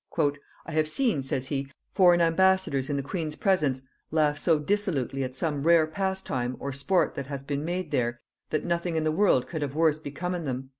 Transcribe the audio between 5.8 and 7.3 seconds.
pastime or sport that